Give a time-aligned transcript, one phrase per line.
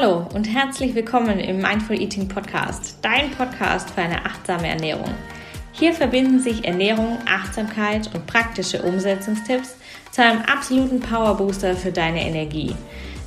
[0.00, 5.12] Hallo und herzlich willkommen im Mindful Eating Podcast, dein Podcast für eine achtsame Ernährung.
[5.72, 9.74] Hier verbinden sich Ernährung, Achtsamkeit und praktische Umsetzungstipps
[10.12, 12.76] zu einem absoluten Powerbooster für deine Energie.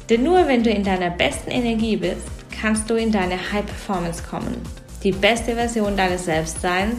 [0.09, 2.27] Denn nur wenn du in deiner besten Energie bist,
[2.61, 4.55] kannst du in deine High Performance kommen,
[5.03, 6.95] die beste Version deines Selbst sein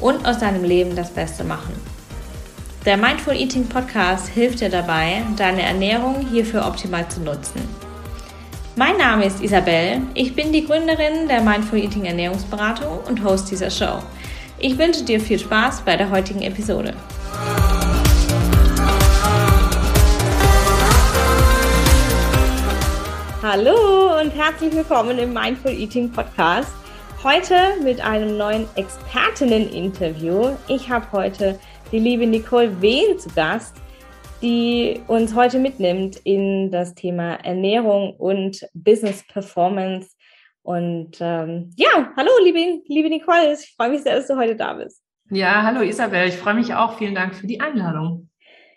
[0.00, 1.72] und aus deinem Leben das Beste machen.
[2.84, 7.85] Der Mindful Eating Podcast hilft dir dabei, deine Ernährung hierfür optimal zu nutzen.
[8.78, 10.02] Mein Name ist Isabel.
[10.12, 14.02] Ich bin die Gründerin der Mindful Eating Ernährungsberatung und Host dieser Show.
[14.58, 16.92] Ich wünsche dir viel Spaß bei der heutigen Episode.
[23.42, 26.74] Hallo und herzlich willkommen im Mindful Eating Podcast.
[27.24, 30.50] Heute mit einem neuen Expertinnen-Interview.
[30.68, 31.58] Ich habe heute
[31.92, 33.76] die liebe Nicole Wehn zu Gast
[34.46, 40.10] die uns heute mitnimmt in das Thema Ernährung und Business Performance.
[40.62, 44.74] Und ähm, ja, hallo, liebe, liebe Nicole, ich freue mich sehr, dass du heute da
[44.74, 45.02] bist.
[45.30, 46.96] Ja, hallo Isabel, ich freue mich auch.
[46.96, 48.30] Vielen Dank für die Einladung.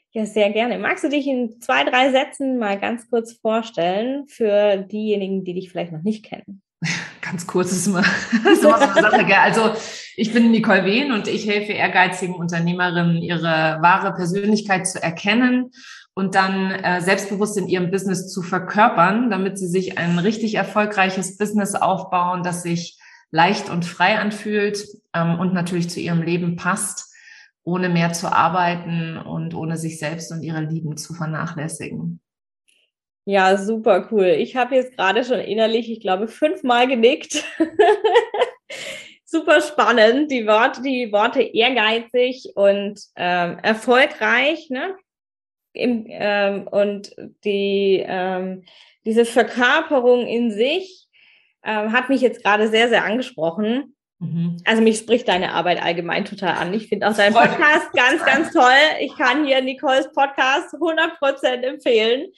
[0.09, 0.79] Ja, sehr gerne.
[0.79, 5.69] Magst du dich in zwei, drei Sätzen mal ganz kurz vorstellen für diejenigen, die dich
[5.69, 6.63] vielleicht noch nicht kennen?
[7.21, 9.25] Ganz kurz ist immer, ist immer so Sache.
[9.25, 9.37] Gell?
[9.37, 9.73] Also
[10.15, 15.71] ich bin Nicole Wehn und ich helfe ehrgeizigen Unternehmerinnen, ihre wahre Persönlichkeit zu erkennen
[16.13, 21.37] und dann äh, selbstbewusst in ihrem Business zu verkörpern, damit sie sich ein richtig erfolgreiches
[21.37, 22.97] Business aufbauen, das sich
[23.31, 27.13] leicht und frei anfühlt ähm, und natürlich zu ihrem Leben passt,
[27.63, 32.19] ohne mehr zu arbeiten und ohne sich selbst und ihre Lieben zu vernachlässigen.
[33.29, 34.25] Ja, super cool.
[34.25, 37.43] Ich habe jetzt gerade schon innerlich, ich glaube, fünfmal genickt.
[39.23, 40.31] super spannend.
[40.31, 44.95] Die Worte, die Worte ehrgeizig und ähm, erfolgreich, ne?
[45.73, 47.11] Im, ähm, und
[47.45, 48.63] die, ähm,
[49.05, 51.07] diese Verkörperung in sich
[51.63, 53.95] ähm, hat mich jetzt gerade sehr, sehr angesprochen.
[54.17, 54.57] Mhm.
[54.65, 56.73] Also mich spricht deine Arbeit allgemein total an.
[56.73, 58.63] Ich finde auch deinen Podcast ganz, ganz toll.
[59.01, 62.31] Ich kann hier Nicoles Podcast 100% empfehlen.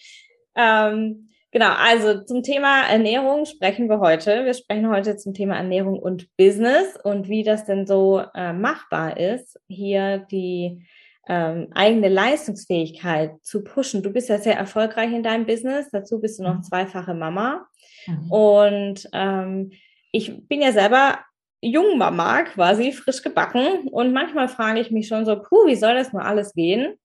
[0.55, 4.45] Ähm, genau, also zum Thema Ernährung sprechen wir heute.
[4.45, 9.17] Wir sprechen heute zum Thema Ernährung und Business und wie das denn so äh, machbar
[9.17, 10.85] ist, hier die
[11.27, 14.03] ähm, eigene Leistungsfähigkeit zu pushen.
[14.03, 16.63] Du bist ja sehr erfolgreich in deinem Business, dazu bist du noch mhm.
[16.63, 17.65] zweifache Mama.
[18.07, 18.31] Mhm.
[18.31, 19.71] Und ähm,
[20.11, 21.19] ich bin ja selber
[21.61, 23.87] Jungmama quasi, frisch gebacken.
[23.89, 26.95] Und manchmal frage ich mich schon so, puh, wie soll das nur alles gehen?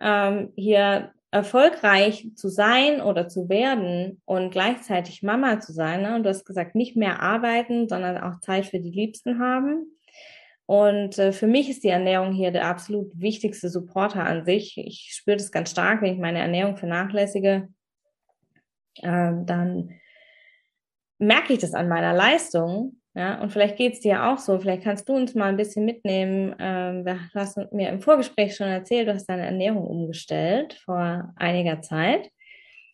[0.00, 6.02] Ähm, hier erfolgreich zu sein oder zu werden und gleichzeitig Mama zu sein.
[6.02, 6.16] Ne?
[6.16, 9.86] Und du hast gesagt, nicht mehr arbeiten, sondern auch Zeit für die Liebsten haben.
[10.66, 14.76] Und äh, für mich ist die Ernährung hier der absolut wichtigste Supporter an sich.
[14.78, 17.68] Ich spüre das ganz stark, wenn ich meine Ernährung vernachlässige,
[19.02, 19.90] äh, dann
[21.18, 24.58] merke ich das an meiner Leistung ja, und vielleicht geht es dir auch so.
[24.58, 26.54] Vielleicht kannst du uns mal ein bisschen mitnehmen.
[26.60, 31.80] Ähm, du hast mir im Vorgespräch schon erzählt, du hast deine Ernährung umgestellt vor einiger
[31.80, 32.30] Zeit.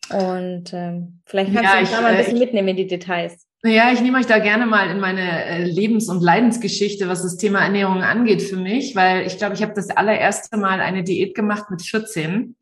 [0.09, 2.77] Und ähm, vielleicht kannst ja, du uns da mal ein äh, bisschen ich, mitnehmen in
[2.77, 3.45] die Details.
[3.63, 7.37] Ja, ich nehme euch da gerne mal in meine äh, Lebens- und Leidensgeschichte, was das
[7.37, 11.35] Thema Ernährung angeht für mich, weil ich glaube, ich habe das allererste Mal eine Diät
[11.35, 12.55] gemacht mit 14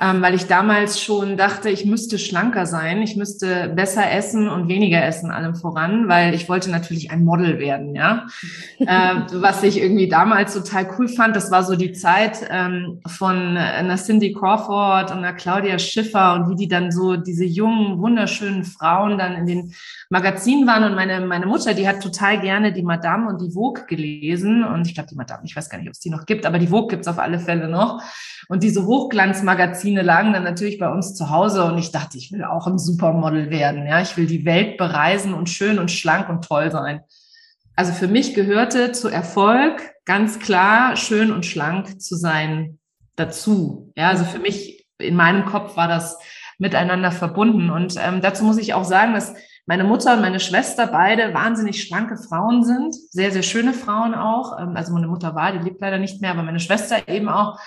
[0.00, 4.68] ähm, weil ich damals schon dachte, ich müsste schlanker sein, ich müsste besser essen und
[4.68, 8.26] weniger essen allem voran, weil ich wollte natürlich ein Model werden, ja.
[8.78, 13.56] äh, was ich irgendwie damals total cool fand, das war so die Zeit ähm, von
[13.56, 18.64] einer Cindy Crawford und einer Claudia Schiffer und wie die dann so diese jungen, wunderschönen
[18.64, 19.74] Frauen dann in den
[20.10, 20.84] Magazinen waren.
[20.84, 24.64] Und meine, meine Mutter, die hat total gerne die Madame und die Vogue gelesen.
[24.64, 26.58] Und ich glaube die Madame, ich weiß gar nicht, ob es die noch gibt, aber
[26.58, 28.02] die Vogue gibt's auf alle Fälle noch.
[28.48, 32.30] Und diese Hochglanzmagazine Magazine lagen dann natürlich bei uns zu Hause und ich dachte, ich
[32.30, 33.86] will auch ein Supermodel werden.
[33.86, 37.00] Ja, ich will die Welt bereisen und schön und schlank und toll sein.
[37.74, 42.78] Also für mich gehörte zu Erfolg ganz klar schön und schlank zu sein
[43.16, 43.90] dazu.
[43.96, 46.18] Ja, also für mich in meinem Kopf war das
[46.58, 50.86] miteinander verbunden und ähm, dazu muss ich auch sagen, dass meine Mutter und meine Schwester
[50.86, 54.60] beide wahnsinnig schlanke Frauen sind, sehr, sehr schöne Frauen auch.
[54.60, 57.58] Ähm, also meine Mutter war, die lebt leider nicht mehr, aber meine Schwester eben auch.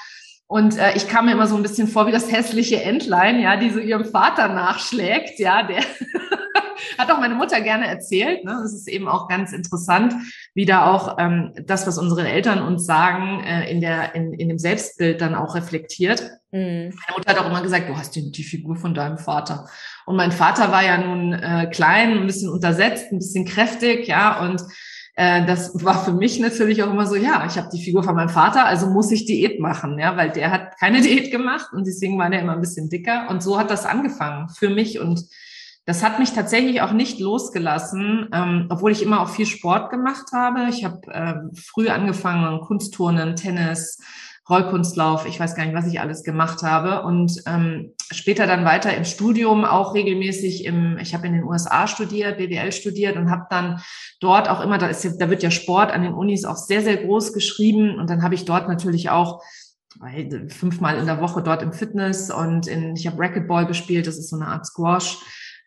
[0.48, 3.58] Und äh, ich kam mir immer so ein bisschen vor wie das hässliche Entlein, ja,
[3.58, 5.82] die so ihrem Vater nachschlägt, ja, der
[6.98, 8.44] hat auch meine Mutter gerne erzählt.
[8.44, 8.60] Ne?
[8.62, 10.14] Das ist eben auch ganz interessant,
[10.54, 14.50] wie da auch ähm, das, was unsere Eltern uns sagen, äh, in, der, in, in
[14.50, 16.22] dem Selbstbild dann auch reflektiert.
[16.52, 16.94] Mhm.
[16.94, 19.68] Meine Mutter hat auch immer gesagt, du hast die, die Figur von deinem Vater.
[20.06, 24.42] Und mein Vater war ja nun äh, klein, ein bisschen untersetzt, ein bisschen kräftig, ja,
[24.42, 24.62] und
[25.16, 28.16] äh, das war für mich natürlich auch immer so, ja, ich habe die Figur von
[28.16, 31.88] meinem Vater, also muss ich Diät machen, ja, weil der hat keine Diät gemacht und
[31.88, 35.26] deswegen war der immer ein bisschen dicker und so hat das angefangen für mich und
[35.86, 40.32] das hat mich tatsächlich auch nicht losgelassen, ähm, obwohl ich immer auch viel Sport gemacht
[40.34, 40.66] habe.
[40.68, 44.00] Ich habe äh, früh angefangen, Kunstturnen, Tennis,
[44.50, 47.04] Rollkunstlauf, ich weiß gar nicht, was ich alles gemacht habe.
[47.04, 51.88] Und ähm, später dann weiter im Studium auch regelmäßig im, ich habe in den USA
[51.88, 53.82] studiert, BWL studiert und habe dann
[54.20, 56.98] dort auch immer, da, ist, da wird ja Sport an den Unis auch sehr, sehr
[56.98, 57.98] groß geschrieben.
[57.98, 59.42] Und dann habe ich dort natürlich auch
[60.50, 64.30] fünfmal in der Woche dort im Fitness und in, ich habe Racquetball gespielt, das ist
[64.30, 65.18] so eine Art Squash.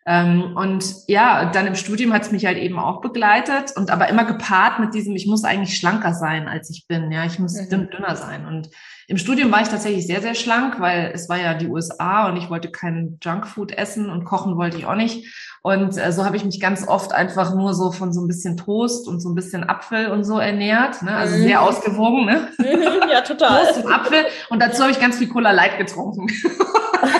[0.05, 4.09] Ähm, und ja, dann im Studium hat es mich halt eben auch begleitet und aber
[4.09, 7.11] immer gepaart mit diesem, ich muss eigentlich schlanker sein, als ich bin.
[7.11, 7.69] Ja, ich muss mhm.
[7.69, 8.47] dünn, dünner sein.
[8.47, 8.69] Und
[9.07, 12.37] im Studium war ich tatsächlich sehr, sehr schlank, weil es war ja die USA und
[12.37, 15.25] ich wollte kein Junkfood essen und kochen wollte ich auch nicht.
[15.61, 18.55] Und äh, so habe ich mich ganz oft einfach nur so von so ein bisschen
[18.55, 21.01] Toast und so ein bisschen Apfel und so ernährt.
[21.01, 21.11] Ne?
[21.11, 21.41] Also mhm.
[21.41, 22.25] sehr ausgewogen.
[22.25, 22.47] Ne?
[23.11, 23.65] Ja, total.
[23.65, 24.25] Toast und Apfel.
[24.49, 26.27] Und dazu habe ich ganz viel Cola Light getrunken.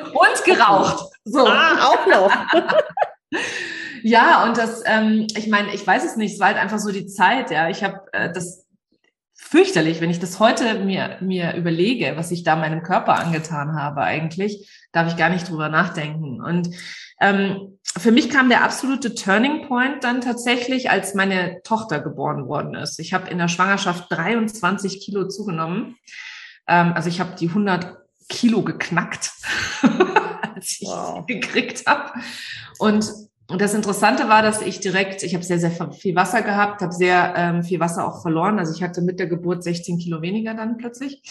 [0.00, 1.10] und geraucht.
[1.24, 1.46] So.
[1.46, 2.32] Ah, auch noch.
[4.02, 6.90] ja, und das, ähm, ich meine, ich weiß es nicht, es war halt einfach so
[6.90, 7.68] die Zeit, ja.
[7.68, 8.66] Ich habe äh, das
[9.34, 14.02] fürchterlich, wenn ich das heute mir, mir überlege, was ich da meinem Körper angetan habe
[14.02, 16.40] eigentlich, darf ich gar nicht drüber nachdenken.
[16.40, 16.68] Und
[17.20, 22.74] ähm, für mich kam der absolute Turning Point dann tatsächlich, als meine Tochter geboren worden
[22.74, 22.98] ist.
[22.98, 25.96] Ich habe in der Schwangerschaft 23 Kilo zugenommen.
[26.66, 28.01] Ähm, also ich habe die 100
[28.32, 29.30] Kilo geknackt,
[30.54, 31.24] als ich wow.
[31.28, 32.12] sie gekriegt habe.
[32.78, 33.04] Und
[33.48, 36.92] und das Interessante war, dass ich direkt, ich habe sehr, sehr viel Wasser gehabt, habe
[36.92, 38.58] sehr ähm, viel Wasser auch verloren.
[38.58, 41.22] Also ich hatte mit der Geburt 16 Kilo weniger dann plötzlich.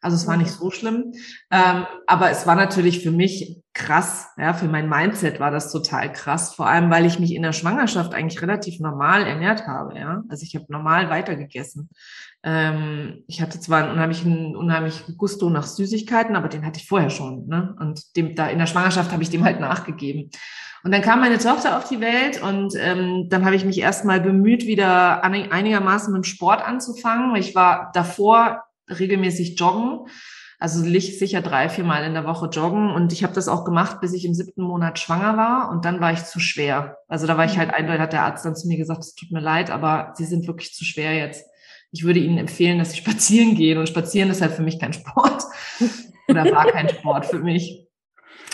[0.00, 1.12] Also es war nicht so schlimm.
[1.50, 4.28] Ähm, aber es war natürlich für mich krass.
[4.38, 6.54] Ja, für mein Mindset war das total krass.
[6.54, 9.98] Vor allem, weil ich mich in der Schwangerschaft eigentlich relativ normal ernährt habe.
[9.98, 11.90] Ja, also ich habe normal weitergegessen.
[12.42, 17.10] Ähm, ich hatte zwar einen unheimlichen, unheimlichen Gusto nach Süßigkeiten, aber den hatte ich vorher
[17.10, 17.46] schon.
[17.46, 17.76] Ne?
[17.78, 20.30] Und dem da in der Schwangerschaft habe ich dem halt nachgegeben.
[20.82, 24.18] Und dann kam meine Tochter auf die Welt und ähm, dann habe ich mich erstmal
[24.18, 27.36] bemüht, wieder einigermaßen mit dem Sport anzufangen.
[27.36, 28.64] Ich war davor
[28.98, 30.06] regelmäßig joggen,
[30.60, 32.90] also sicher drei, vier Mal in der Woche joggen.
[32.90, 35.70] Und ich habe das auch gemacht, bis ich im siebten Monat schwanger war.
[35.70, 36.98] Und dann war ich zu schwer.
[37.08, 39.30] Also da war ich halt eindeutig, hat der Arzt dann zu mir gesagt, es tut
[39.30, 41.46] mir leid, aber Sie sind wirklich zu schwer jetzt.
[41.92, 43.78] Ich würde Ihnen empfehlen, dass Sie spazieren gehen.
[43.78, 45.44] Und spazieren ist halt für mich kein Sport.
[46.28, 47.86] Oder war kein Sport für mich.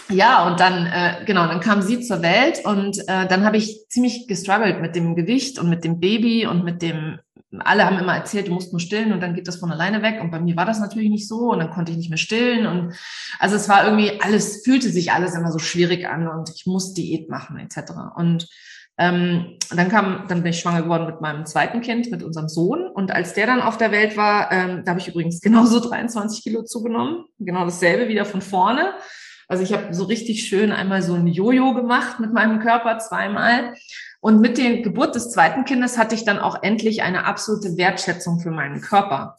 [0.09, 3.89] Ja, und dann, äh, genau, dann kam sie zur Welt und äh, dann habe ich
[3.89, 7.19] ziemlich gestruggelt mit dem Gewicht und mit dem Baby und mit dem,
[7.63, 10.21] alle haben immer erzählt, du musst nur stillen und dann geht das von alleine weg.
[10.21, 12.67] Und bei mir war das natürlich nicht so und dann konnte ich nicht mehr stillen.
[12.67, 12.95] Und
[13.39, 16.95] also es war irgendwie, alles fühlte sich alles immer so schwierig an und ich muss
[16.95, 17.93] Diät machen, etc.
[18.17, 18.49] Und
[18.99, 22.87] ähm, dann kam, dann bin ich schwanger geworden mit meinem zweiten Kind, mit unserem Sohn.
[22.87, 26.43] Und als der dann auf der Welt war, ähm, da habe ich übrigens genauso 23
[26.43, 27.27] Kilo zugenommen.
[27.39, 28.95] Genau dasselbe wieder von vorne.
[29.49, 33.75] Also ich habe so richtig schön einmal so ein Jojo gemacht mit meinem Körper zweimal.
[34.21, 38.41] Und mit der Geburt des zweiten Kindes hatte ich dann auch endlich eine absolute Wertschätzung
[38.41, 39.37] für meinen Körper,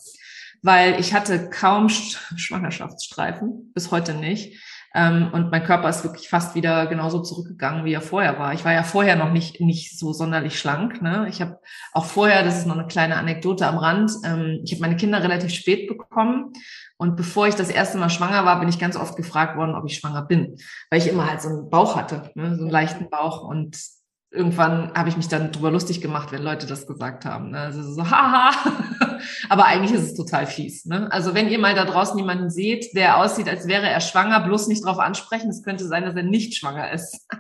[0.61, 4.61] weil ich hatte kaum Schwangerschaftsstreifen, bis heute nicht.
[4.95, 8.53] Ähm, und mein Körper ist wirklich fast wieder genauso zurückgegangen, wie er vorher war.
[8.53, 11.01] Ich war ja vorher noch nicht, nicht so sonderlich schlank.
[11.01, 11.27] Ne?
[11.29, 11.59] Ich habe
[11.93, 15.21] auch vorher, das ist noch eine kleine Anekdote am Rand, ähm, ich habe meine Kinder
[15.21, 16.53] relativ spät bekommen
[16.97, 19.85] und bevor ich das erste Mal schwanger war, bin ich ganz oft gefragt worden, ob
[19.85, 20.57] ich schwanger bin,
[20.89, 22.55] weil ich immer halt so einen Bauch hatte, ne?
[22.55, 23.43] so einen leichten Bauch.
[23.43, 23.77] Und
[24.31, 27.51] irgendwann habe ich mich dann drüber lustig gemacht, wenn Leute das gesagt haben.
[27.51, 27.59] Ne?
[27.59, 28.51] Also so, haha.
[29.49, 30.85] Aber eigentlich ist es total fies.
[30.85, 31.11] Ne?
[31.11, 34.67] Also wenn ihr mal da draußen jemanden seht, der aussieht, als wäre er schwanger, bloß
[34.67, 35.49] nicht drauf ansprechen.
[35.49, 37.27] Es könnte sein, dass er nicht schwanger ist.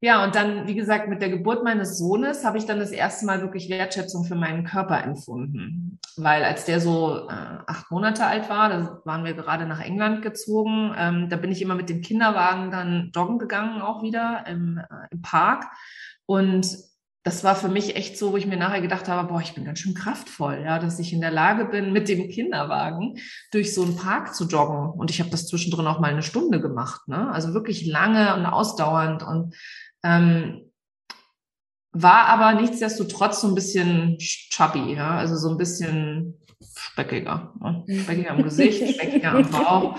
[0.00, 3.24] Ja, und dann, wie gesagt, mit der Geburt meines Sohnes habe ich dann das erste
[3.24, 5.98] Mal wirklich Wertschätzung für meinen Körper empfunden.
[6.16, 7.32] Weil als der so äh,
[7.66, 11.62] acht Monate alt war, da waren wir gerade nach England gezogen, ähm, da bin ich
[11.62, 15.64] immer mit dem Kinderwagen dann joggen gegangen, auch wieder im, äh, im Park.
[16.26, 16.66] Und
[17.26, 19.64] das war für mich echt so, wo ich mir nachher gedacht habe, boah, ich bin
[19.64, 23.16] ganz schön kraftvoll, ja, dass ich in der Lage bin, mit dem Kinderwagen
[23.50, 24.90] durch so einen Park zu joggen.
[24.90, 27.28] Und ich habe das zwischendrin auch mal eine Stunde gemacht, ne?
[27.32, 29.56] Also wirklich lange und ausdauernd und
[30.02, 30.62] ähm,
[31.92, 37.52] war aber nichtsdestotrotz so ein bisschen chubby, ja, also so ein bisschen speckiger.
[37.60, 37.84] Ne?
[38.02, 39.98] Speckiger am Gesicht, speckiger am Bauch.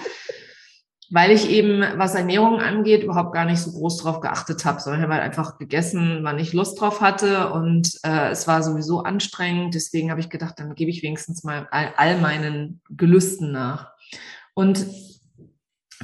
[1.10, 5.00] Weil ich eben, was Ernährung angeht, überhaupt gar nicht so groß drauf geachtet habe, sondern
[5.00, 9.04] ich habe halt einfach gegessen, wann ich Lust drauf hatte und äh, es war sowieso
[9.04, 9.74] anstrengend.
[9.74, 13.92] Deswegen habe ich gedacht, dann gebe ich wenigstens mal all, all meinen Gelüsten nach.
[14.54, 14.86] Und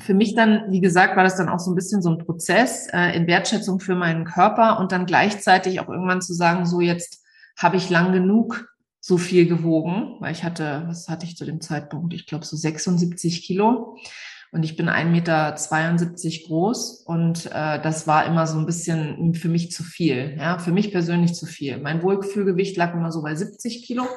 [0.04, 2.88] für mich dann, wie gesagt, war das dann auch so ein bisschen so ein Prozess
[2.92, 7.24] äh, in Wertschätzung für meinen Körper und dann gleichzeitig auch irgendwann zu sagen, so jetzt
[7.58, 8.68] habe ich lang genug
[9.00, 12.14] so viel gewogen, weil ich hatte, was hatte ich zu dem Zeitpunkt?
[12.14, 13.98] Ich glaube so 76 Kilo.
[14.54, 15.56] Und ich bin 1,72 Meter
[16.48, 20.36] groß und äh, das war immer so ein bisschen für mich zu viel.
[20.38, 21.80] Ja, für mich persönlich zu viel.
[21.80, 24.08] Mein Wohlgefühlgewicht lag immer so bei 70 Kilo.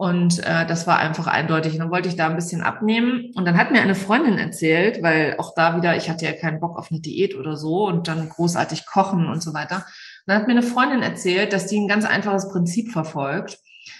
[0.00, 1.74] Und äh, das war einfach eindeutig.
[1.74, 3.32] Und dann wollte ich da ein bisschen abnehmen.
[3.34, 6.58] Und dann hat mir eine Freundin erzählt, weil auch da wieder, ich hatte ja keinen
[6.58, 9.76] Bock auf eine Diät oder so und dann großartig kochen und so weiter.
[9.76, 9.84] Und
[10.24, 13.58] dann hat mir eine Freundin erzählt, dass die ein ganz einfaches Prinzip verfolgt.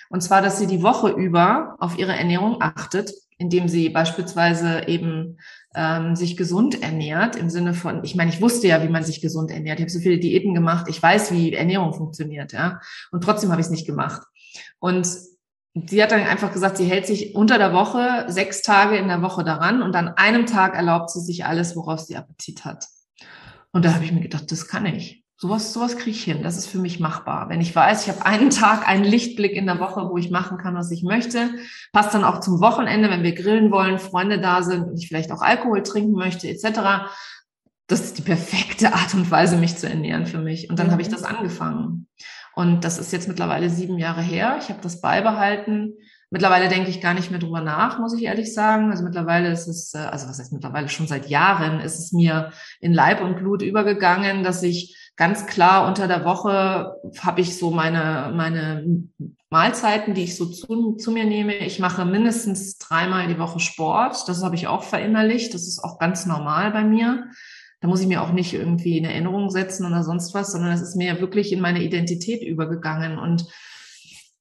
[0.08, 5.36] Und zwar, dass sie die Woche über auf ihre Ernährung achtet, indem sie beispielsweise eben
[5.74, 9.20] ähm, sich gesund ernährt, im Sinne von, ich meine, ich wusste ja, wie man sich
[9.20, 9.80] gesund ernährt.
[9.80, 12.80] Ich habe so viele Diäten gemacht, ich weiß, wie Ernährung funktioniert, ja.
[13.10, 14.22] Und trotzdem habe ich es nicht gemacht.
[14.78, 15.06] Und
[15.74, 19.22] sie hat dann einfach gesagt, sie hält sich unter der Woche sechs Tage in der
[19.22, 22.86] Woche daran und an einem Tag erlaubt sie sich alles, worauf sie Appetit hat.
[23.72, 25.24] Und da habe ich mir gedacht, das kann ich.
[25.36, 26.42] Sowas, sowas kriege ich hin.
[26.42, 27.48] Das ist für mich machbar.
[27.48, 30.58] Wenn ich weiß, ich habe einen Tag, einen Lichtblick in der Woche, wo ich machen
[30.58, 31.50] kann, was ich möchte,
[31.92, 35.32] passt dann auch zum Wochenende, wenn wir grillen wollen, Freunde da sind und ich vielleicht
[35.32, 37.08] auch Alkohol trinken möchte, etc.
[37.86, 40.68] Das ist die perfekte Art und Weise, mich zu ernähren für mich.
[40.68, 40.92] Und dann mhm.
[40.92, 42.06] habe ich das angefangen.
[42.54, 44.58] Und das ist jetzt mittlerweile sieben Jahre her.
[44.60, 45.94] Ich habe das beibehalten.
[46.30, 48.90] Mittlerweile denke ich gar nicht mehr drüber nach, muss ich ehrlich sagen.
[48.90, 52.52] Also mittlerweile ist es, äh, also was heißt mittlerweile schon seit Jahren, ist es mir
[52.80, 57.70] in Leib und Blut übergegangen, dass ich ganz klar unter der Woche habe ich so
[57.70, 59.04] meine, meine
[59.50, 61.56] Mahlzeiten, die ich so zu, zu mir nehme.
[61.56, 64.28] Ich mache mindestens dreimal die Woche Sport.
[64.28, 65.52] Das habe ich auch verinnerlicht.
[65.52, 67.24] Das ist auch ganz normal bei mir.
[67.80, 70.82] Da muss ich mir auch nicht irgendwie in Erinnerung setzen oder sonst was, sondern es
[70.82, 73.18] ist mir wirklich in meine Identität übergegangen.
[73.18, 73.46] Und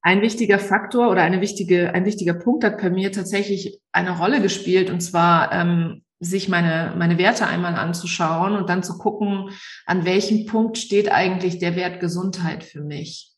[0.02, 4.42] ein wichtiger Faktor oder eine wichtige, ein wichtiger Punkt hat bei mir tatsächlich eine Rolle
[4.42, 9.52] gespielt, und zwar ähm, sich meine, meine Werte einmal anzuschauen und dann zu gucken,
[9.86, 13.32] an welchem Punkt steht eigentlich der Wert Gesundheit für mich.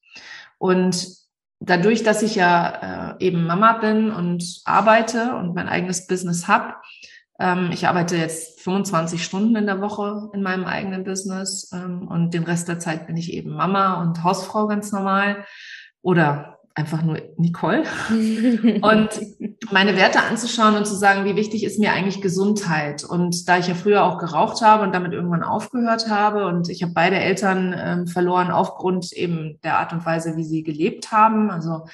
[0.58, 1.08] Und
[1.60, 6.75] dadurch, dass ich ja äh, eben Mama bin und arbeite und mein eigenes Business habe,
[7.71, 12.43] ich arbeite jetzt 25 Stunden in der Woche in meinem eigenen Business ähm, und den
[12.43, 15.45] Rest der Zeit bin ich eben Mama und Hausfrau ganz normal
[16.01, 17.83] oder einfach nur Nicole.
[18.10, 19.10] und
[19.71, 23.03] meine Werte anzuschauen und zu sagen, wie wichtig ist mir eigentlich Gesundheit.
[23.03, 26.83] Und da ich ja früher auch geraucht habe und damit irgendwann aufgehört habe und ich
[26.83, 31.51] habe beide Eltern ähm, verloren aufgrund eben der Art und Weise, wie sie gelebt haben.
[31.51, 31.88] Also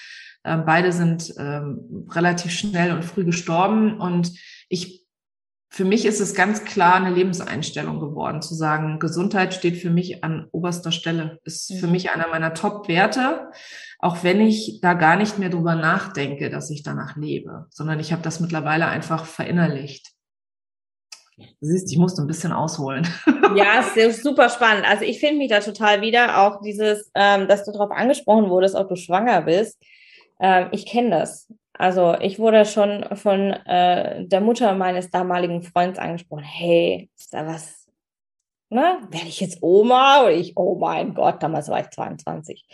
[0.44, 4.32] ähm, beide sind ähm, relativ schnell und früh gestorben und
[4.70, 5.07] ich
[5.70, 10.24] für mich ist es ganz klar eine Lebenseinstellung geworden, zu sagen, Gesundheit steht für mich
[10.24, 11.92] an oberster Stelle, ist für mhm.
[11.92, 13.52] mich einer meiner Top-Werte,
[14.00, 18.12] auch wenn ich da gar nicht mehr drüber nachdenke, dass ich danach lebe, sondern ich
[18.12, 20.14] habe das mittlerweile einfach verinnerlicht.
[21.38, 23.08] Du siehst, ich musste ein bisschen ausholen.
[23.56, 24.86] Ja, es ist super spannend.
[24.86, 28.76] Also ich finde mich da total wieder, auch dieses, ähm, dass du darauf angesprochen wurdest,
[28.76, 29.82] ob du schwanger bist.
[30.42, 31.48] Ähm, ich kenne das.
[31.78, 37.46] Also ich wurde schon von äh, der Mutter meines damaligen Freundes angesprochen, hey, ist da
[37.46, 37.88] was,
[38.70, 39.00] ne?
[39.12, 40.24] Werde ich jetzt Oma?
[40.24, 42.66] Oder ich, oh mein Gott, damals war ich 22.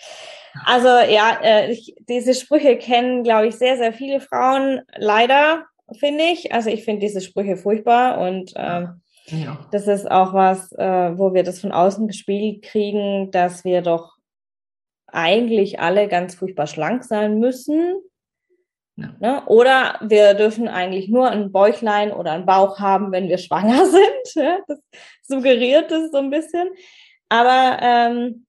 [0.66, 5.66] Also ja, äh, ich, diese Sprüche kennen, glaube ich, sehr, sehr viele Frauen, leider,
[6.00, 6.54] finde ich.
[6.54, 8.88] Also ich finde diese Sprüche furchtbar und äh,
[9.28, 9.68] ja.
[9.72, 14.14] das ist auch was, äh, wo wir das von außen gespiegelt kriegen, dass wir doch
[15.08, 17.96] eigentlich alle ganz furchtbar schlank sein müssen
[18.96, 19.16] ja.
[19.20, 19.44] Ne?
[19.48, 23.86] Oder wir dürfen eigentlich nur ein Bäuchlein oder einen Bauch haben, wenn wir schwanger
[24.36, 24.64] sind.
[24.68, 24.80] Das
[25.24, 26.70] suggeriert es so ein bisschen.
[27.30, 28.46] Aber ähm,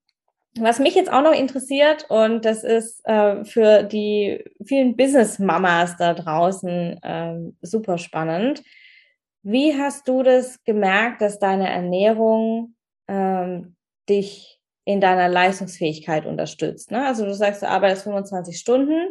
[0.59, 6.15] was mich jetzt auch noch interessiert, und das ist äh, für die vielen Business-Mamas da
[6.15, 8.63] draußen ähm, super spannend.
[9.43, 12.75] Wie hast du das gemerkt, dass deine Ernährung
[13.09, 13.77] ähm,
[14.09, 16.91] dich in deiner Leistungsfähigkeit unterstützt?
[16.91, 17.05] Ne?
[17.05, 19.09] Also du sagst, du arbeitest 25 Stunden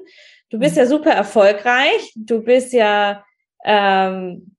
[0.54, 2.14] Du bist ja super erfolgreich.
[2.16, 3.26] Du bist ja,
[3.66, 4.56] ähm,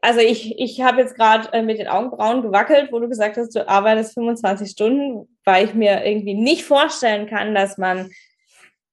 [0.00, 3.54] also ich, ich habe jetzt gerade äh, mit den Augenbrauen gewackelt, wo du gesagt hast,
[3.54, 8.10] du arbeitest 25 Stunden, weil ich mir irgendwie nicht vorstellen kann, dass man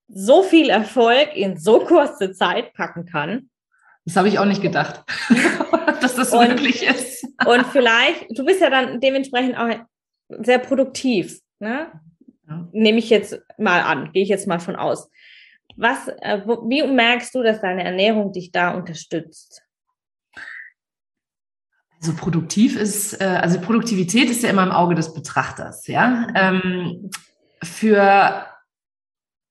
[0.08, 3.50] so viel Erfolg in so kurze Zeit packen kann.
[4.06, 5.06] Das habe ich auch nicht gedacht,
[6.01, 7.24] dass das und, möglich ist.
[7.48, 9.70] und vielleicht, du bist ja dann dementsprechend auch
[10.29, 11.91] sehr produktiv, ne?
[12.48, 12.67] Ja.
[12.74, 15.10] Nehme ich jetzt mal an, gehe ich jetzt mal von aus.
[15.78, 19.62] Was, äh, wie merkst du, dass deine Ernährung dich da unterstützt?
[22.02, 26.28] Also produktiv ist, äh, also Produktivität ist ja immer im Auge des Betrachters, ja.
[26.36, 27.10] Ähm,
[27.64, 28.46] für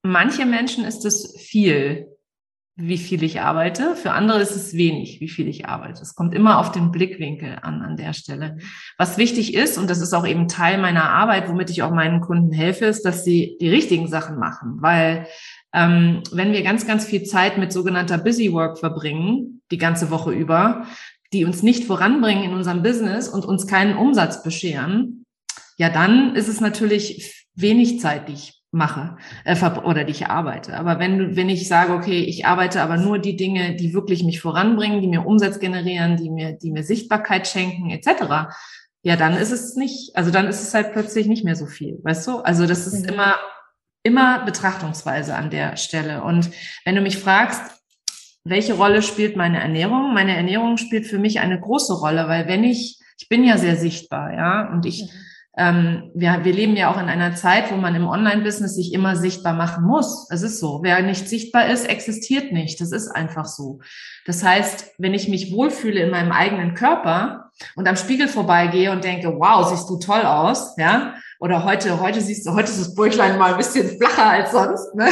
[0.02, 2.08] manche Menschen ist es viel,
[2.76, 3.96] wie viel ich arbeite.
[3.96, 6.02] Für andere ist es wenig, wie viel ich arbeite.
[6.02, 8.58] Es kommt immer auf den Blickwinkel an, an der Stelle.
[8.98, 12.20] Was wichtig ist, und das ist auch eben Teil meiner Arbeit, womit ich auch meinen
[12.20, 15.26] Kunden helfe, ist, dass sie die richtigen Sachen machen, weil
[15.72, 20.32] ähm, wenn wir ganz, ganz viel Zeit mit sogenannter Busy Work verbringen, die ganze Woche
[20.32, 20.86] über,
[21.32, 25.24] die uns nicht voranbringen in unserem Business und uns keinen Umsatz bescheren,
[25.76, 30.76] ja, dann ist es natürlich wenig Zeit, die ich mache äh, oder die ich arbeite.
[30.76, 34.40] Aber wenn, wenn ich sage, okay, ich arbeite aber nur die Dinge, die wirklich mich
[34.40, 38.52] voranbringen, die mir Umsatz generieren, die mir, die mir Sichtbarkeit schenken, etc.,
[39.02, 42.00] ja, dann ist es nicht, also dann ist es halt plötzlich nicht mehr so viel,
[42.02, 42.38] weißt du?
[42.38, 43.14] Also das ist mhm.
[43.14, 43.36] immer,
[44.06, 46.22] immer Betrachtungsweise an der Stelle.
[46.22, 46.50] Und
[46.84, 47.60] wenn du mich fragst,
[48.44, 50.14] welche Rolle spielt meine Ernährung?
[50.14, 53.76] Meine Ernährung spielt für mich eine große Rolle, weil wenn ich, ich bin ja sehr
[53.76, 57.76] sichtbar, ja, und ich, mhm ähm, wir, wir leben ja auch in einer Zeit, wo
[57.76, 60.28] man im Online-Business sich immer sichtbar machen muss.
[60.30, 60.80] Es ist so.
[60.82, 62.80] Wer nicht sichtbar ist, existiert nicht.
[62.80, 63.80] Das ist einfach so.
[64.26, 69.02] Das heißt, wenn ich mich wohlfühle in meinem eigenen Körper und am Spiegel vorbeigehe und
[69.02, 72.94] denke, wow, siehst du toll aus, ja, oder heute, heute siehst du, heute ist das
[72.94, 75.08] Bäuchlein mal ein bisschen flacher als sonst, ne?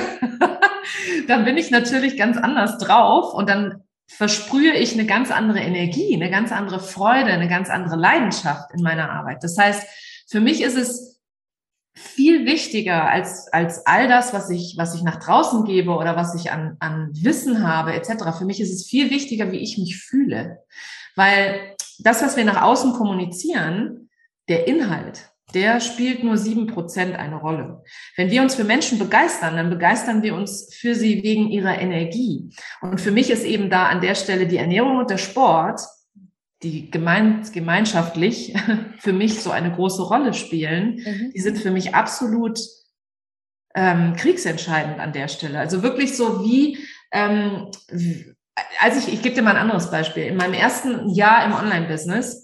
[1.28, 6.14] dann bin ich natürlich ganz anders drauf und dann versprühe ich eine ganz andere Energie,
[6.14, 9.42] eine ganz andere Freude, eine ganz andere Leidenschaft in meiner Arbeit.
[9.42, 9.86] Das heißt,
[10.28, 11.20] für mich ist es
[11.94, 16.34] viel wichtiger als, als all das, was ich, was ich nach draußen gebe oder was
[16.34, 18.36] ich an, an Wissen habe, etc.
[18.36, 20.58] Für mich ist es viel wichtiger, wie ich mich fühle.
[21.14, 24.10] Weil das, was wir nach außen kommunizieren,
[24.48, 27.82] der Inhalt, der spielt nur sieben Prozent eine Rolle.
[28.16, 32.50] Wenn wir uns für Menschen begeistern, dann begeistern wir uns für sie wegen ihrer Energie.
[32.80, 35.80] Und für mich ist eben da an der Stelle die Ernährung und der Sport
[36.62, 38.54] die gemein, gemeinschaftlich
[38.98, 41.32] für mich so eine große Rolle spielen, mhm.
[41.34, 42.58] die sind für mich absolut
[43.74, 45.58] ähm, kriegsentscheidend an der Stelle.
[45.58, 46.78] Also wirklich so wie,
[47.12, 47.70] ähm,
[48.80, 50.24] als ich, ich gebe dir mal ein anderes Beispiel.
[50.24, 52.43] In meinem ersten Jahr im Online-Business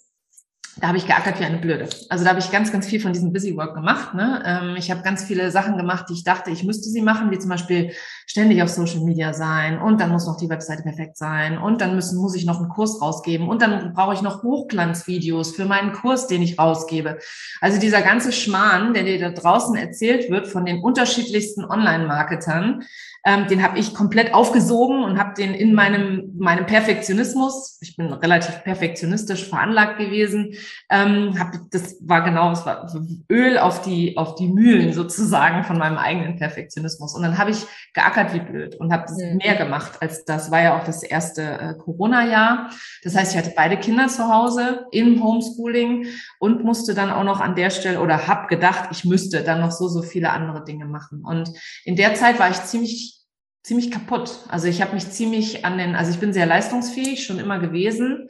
[0.80, 1.88] da habe ich geackert wie eine Blöde.
[2.08, 4.14] Also da habe ich ganz, ganz viel von diesem Busy Work gemacht.
[4.14, 4.42] Ne?
[4.46, 7.38] Ähm, ich habe ganz viele Sachen gemacht, die ich dachte, ich müsste sie machen, wie
[7.38, 7.92] zum Beispiel
[8.30, 11.96] ständig auf Social Media sein und dann muss noch die Webseite perfekt sein und dann
[11.96, 15.92] müssen, muss ich noch einen Kurs rausgeben und dann brauche ich noch Hochglanzvideos für meinen
[15.92, 17.18] Kurs, den ich rausgebe.
[17.60, 22.84] Also dieser ganze Schmarrn, der dir da draußen erzählt wird von den unterschiedlichsten Online-Marketern,
[23.24, 28.12] ähm, den habe ich komplett aufgesogen und habe den in meinem, meinem Perfektionismus, ich bin
[28.12, 30.54] relativ perfektionistisch veranlagt gewesen,
[30.88, 32.90] ähm, hab, das war genau, es war
[33.30, 37.14] Öl auf die, auf die Mühlen sozusagen von meinem eigenen Perfektionismus.
[37.14, 39.38] Und dann habe ich geackert wie blöd und habe mhm.
[39.38, 40.50] mehr gemacht als das.
[40.50, 42.70] War ja auch das erste äh, Corona-Jahr.
[43.02, 46.06] Das heißt, ich hatte beide Kinder zu Hause im Homeschooling
[46.38, 49.72] und musste dann auch noch an der Stelle oder habe gedacht, ich müsste dann noch
[49.72, 51.24] so, so viele andere Dinge machen.
[51.24, 51.50] Und
[51.84, 53.20] in der Zeit war ich ziemlich
[53.62, 54.38] ziemlich kaputt.
[54.48, 58.28] Also ich habe mich ziemlich an den, also ich bin sehr leistungsfähig, schon immer gewesen.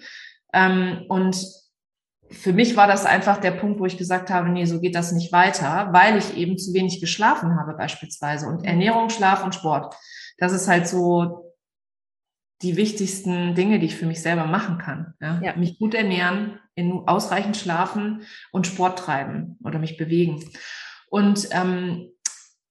[0.53, 1.37] Ähm, und
[2.31, 5.13] für mich war das einfach der Punkt, wo ich gesagt habe, nee, so geht das
[5.13, 8.47] nicht weiter, weil ich eben zu wenig geschlafen habe beispielsweise.
[8.47, 9.97] Und Ernährung, Schlaf und Sport,
[10.39, 11.53] das ist halt so
[12.63, 15.15] die wichtigsten Dinge, die ich für mich selber machen kann.
[15.21, 15.41] Ja?
[15.43, 15.57] ja.
[15.57, 20.45] Mich gut ernähren, in ausreichend schlafen und Sport treiben oder mich bewegen.
[21.09, 22.11] Und ähm,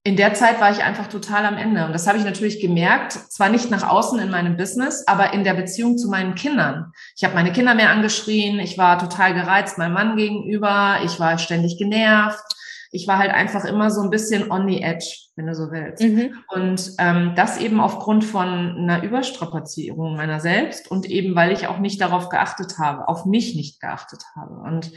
[0.04, 1.86] in der Zeit war ich einfach total am Ende.
[1.86, 5.44] Und das habe ich natürlich gemerkt, zwar nicht nach außen in meinem Business, aber in
[5.44, 6.94] der Beziehung zu meinen Kindern.
[7.18, 11.38] Ich habe meine Kinder mehr angeschrien, ich war total gereizt meinem Mann gegenüber, ich war
[11.38, 12.44] ständig genervt.
[12.92, 16.02] Ich war halt einfach immer so ein bisschen on the edge, wenn du so willst.
[16.02, 16.34] Mhm.
[16.48, 21.78] Und ähm, das eben aufgrund von einer Überstrapazierung meiner selbst und eben, weil ich auch
[21.78, 24.56] nicht darauf geachtet habe, auf mich nicht geachtet habe.
[24.56, 24.92] Und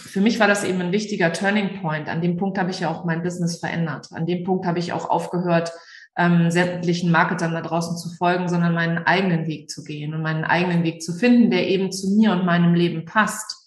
[0.00, 2.08] für mich war das eben ein wichtiger Turning Point.
[2.08, 4.08] An dem Punkt habe ich ja auch mein Business verändert.
[4.12, 5.72] An dem Punkt habe ich auch aufgehört,
[6.16, 10.44] ähm, sämtlichen Marketern da draußen zu folgen, sondern meinen eigenen Weg zu gehen und meinen
[10.44, 13.65] eigenen Weg zu finden, der eben zu mir und meinem Leben passt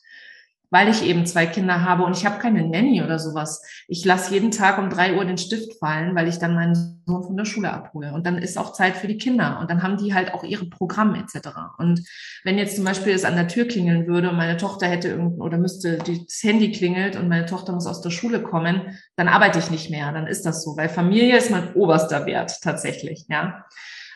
[0.72, 3.64] weil ich eben zwei Kinder habe und ich habe keine Nanny oder sowas.
[3.88, 7.24] Ich lasse jeden Tag um drei Uhr den Stift fallen, weil ich dann meinen Sohn
[7.24, 8.14] von der Schule abhole.
[8.14, 9.60] Und dann ist auch Zeit für die Kinder.
[9.60, 11.50] Und dann haben die halt auch ihre Programme etc.
[11.78, 12.08] Und
[12.44, 15.42] wenn jetzt zum Beispiel es an der Tür klingeln würde und meine Tochter hätte irgend
[15.42, 19.60] oder müsste das Handy klingelt und meine Tochter muss aus der Schule kommen, dann arbeite
[19.60, 20.12] ich nicht mehr.
[20.12, 23.26] Dann ist das so, weil Familie ist mein oberster Wert tatsächlich.
[23.28, 23.66] Ja.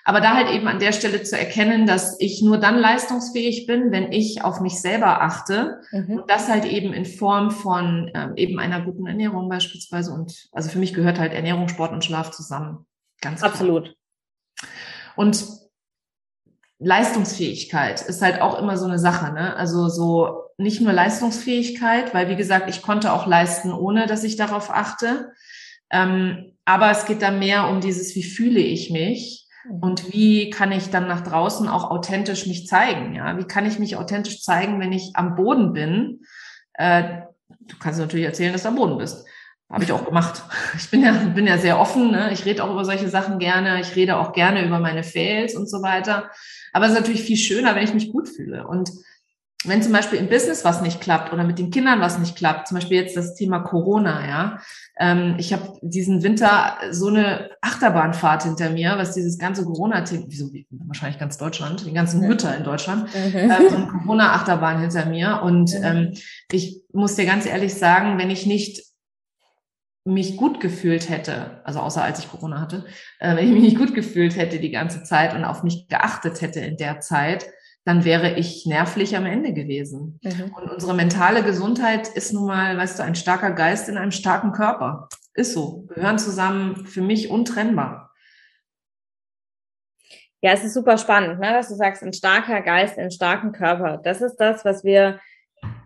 [0.06, 3.92] Aber da halt eben an der Stelle zu erkennen, dass ich nur dann leistungsfähig bin,
[3.92, 6.20] wenn ich auf mich selber achte mhm.
[6.20, 10.70] und das halt eben in Form von ähm, eben einer guten Ernährung beispielsweise und also
[10.70, 12.86] für mich gehört halt Ernährung, Sport und Schlaf zusammen.
[13.22, 13.52] Ganz klar.
[13.52, 13.96] Absolut.
[15.16, 15.46] Und
[16.80, 19.56] Leistungsfähigkeit ist halt auch immer so eine Sache, ne?
[19.56, 24.36] Also so nicht nur Leistungsfähigkeit, weil wie gesagt, ich konnte auch leisten, ohne dass ich
[24.36, 25.32] darauf achte.
[25.90, 30.72] Ähm, aber es geht da mehr um dieses, wie fühle ich mich und wie kann
[30.72, 33.14] ich dann nach draußen auch authentisch mich zeigen?
[33.16, 36.22] Ja, wie kann ich mich authentisch zeigen, wenn ich am Boden bin?
[36.74, 37.22] Äh,
[37.62, 39.26] du kannst natürlich erzählen, dass du am Boden bist.
[39.70, 40.44] habe ich auch gemacht.
[40.78, 42.12] Ich bin ja, bin ja sehr offen.
[42.12, 42.32] Ne?
[42.34, 43.80] Ich rede auch über solche Sachen gerne.
[43.80, 46.30] Ich rede auch gerne über meine Fails und so weiter.
[46.74, 48.68] Aber es ist natürlich viel schöner, wenn ich mich gut fühle.
[48.68, 48.92] Und
[49.66, 52.68] wenn zum Beispiel im Business was nicht klappt oder mit den Kindern was nicht klappt,
[52.68, 54.60] zum Beispiel jetzt das Thema Corona, ja.
[55.00, 60.52] Ähm, ich habe diesen Winter so eine Achterbahnfahrt hinter mir, was dieses ganze Corona-Thema, wieso
[60.70, 63.36] wahrscheinlich ganz Deutschland, die ganzen Mütter in Deutschland, mhm.
[63.36, 65.42] ähm, Corona-Achterbahn hinter mir.
[65.44, 66.14] Und ähm,
[66.52, 68.84] ich muss dir ganz ehrlich sagen, wenn ich nicht
[70.06, 72.86] mich gut gefühlt hätte, also außer als ich Corona hatte,
[73.20, 76.42] äh, wenn ich mich nicht gut gefühlt hätte die ganze Zeit und auf mich geachtet
[76.42, 77.46] hätte in der Zeit,
[77.86, 80.20] dann wäre ich nervlich am Ende gewesen.
[80.24, 80.54] Mhm.
[80.56, 84.54] Und unsere mentale Gesundheit ist nun mal, weißt du, ein starker Geist in einem starken
[84.54, 85.10] Körper.
[85.34, 85.86] Ist so.
[85.88, 88.12] Gehören zusammen für mich untrennbar.
[90.42, 93.98] Ja, es ist super spannend, ne, dass du sagst, ein starker Geist, einen starken Körper.
[94.04, 95.20] Das ist das, was wir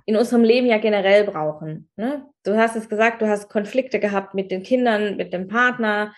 [0.05, 1.89] in unserem Leben ja generell brauchen.
[1.95, 2.25] Ne?
[2.43, 6.13] Du hast es gesagt, du hast Konflikte gehabt mit den Kindern, mit dem Partner.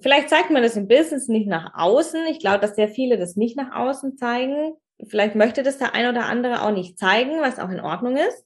[0.00, 2.26] Vielleicht zeigt man das im Business nicht nach außen.
[2.30, 4.74] Ich glaube, dass sehr viele das nicht nach außen zeigen.
[5.06, 8.44] Vielleicht möchte das der ein oder andere auch nicht zeigen, was auch in Ordnung ist.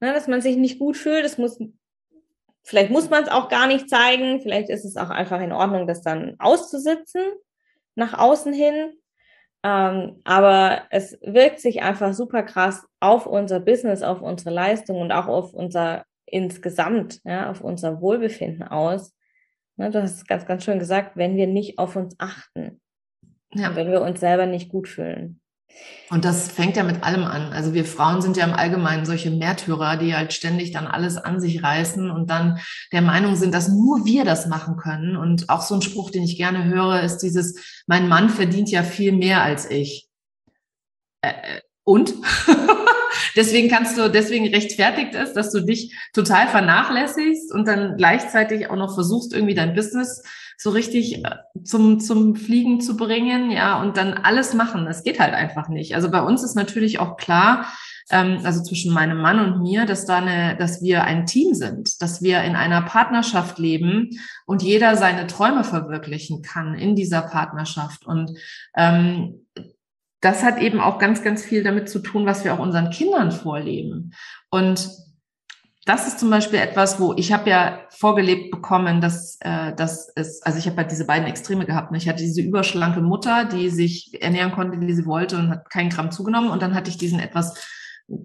[0.00, 1.24] Ne, dass man sich nicht gut fühlt.
[1.24, 1.58] Das muss,
[2.62, 4.40] vielleicht muss man es auch gar nicht zeigen.
[4.40, 7.22] Vielleicht ist es auch einfach in Ordnung, das dann auszusitzen,
[7.94, 8.92] nach außen hin.
[9.62, 15.10] Ähm, aber es wirkt sich einfach super krass auf unser Business, auf unsere Leistung und
[15.10, 19.14] auch auf unser insgesamt, ja, auf unser Wohlbefinden aus.
[19.76, 22.80] Ne, du hast es ganz, ganz schön gesagt, wenn wir nicht auf uns achten,
[23.54, 23.74] ja.
[23.74, 25.40] wenn wir uns selber nicht gut fühlen.
[26.10, 27.52] Und das fängt ja mit allem an.
[27.52, 31.40] Also wir Frauen sind ja im Allgemeinen solche Märtyrer, die halt ständig dann alles an
[31.40, 32.60] sich reißen und dann
[32.92, 35.16] der Meinung sind, dass nur wir das machen können.
[35.16, 38.82] Und auch so ein Spruch, den ich gerne höre, ist dieses, mein Mann verdient ja
[38.82, 40.08] viel mehr als ich.
[41.22, 41.32] Äh,
[41.84, 42.14] und?
[43.36, 48.76] deswegen kannst du, deswegen rechtfertigt es, dass du dich total vernachlässigst und dann gleichzeitig auch
[48.76, 50.22] noch versuchst, irgendwie dein Business
[50.56, 54.84] so richtig äh, zum, zum Fliegen zu bringen, ja, und dann alles machen.
[54.84, 55.94] Das geht halt einfach nicht.
[55.94, 57.66] Also bei uns ist natürlich auch klar,
[58.10, 62.00] ähm, also zwischen meinem Mann und mir, dass da eine, dass wir ein Team sind,
[62.02, 64.10] dass wir in einer Partnerschaft leben
[64.46, 68.06] und jeder seine Träume verwirklichen kann in dieser Partnerschaft.
[68.06, 68.38] Und
[68.76, 69.46] ähm,
[70.20, 73.30] das hat eben auch ganz, ganz viel damit zu tun, was wir auch unseren Kindern
[73.30, 74.14] vorleben.
[74.50, 74.88] Und
[75.86, 80.46] das ist zum Beispiel etwas, wo ich habe ja vorgelebt bekommen, dass äh, das ist,
[80.46, 81.92] also ich habe halt diese beiden Extreme gehabt.
[81.92, 81.98] Ne?
[81.98, 85.90] Ich hatte diese überschlanke Mutter, die sich ernähren konnte, wie sie wollte und hat keinen
[85.90, 86.50] Gramm zugenommen.
[86.50, 87.54] Und dann hatte ich diesen etwas